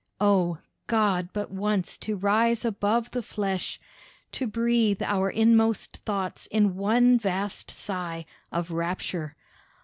[0.19, 0.57] Oh!
[0.87, 3.79] God, but once to rise above the flesh,
[4.31, 9.35] To breathe our inmost thoughts in one vast sigh Of rapture.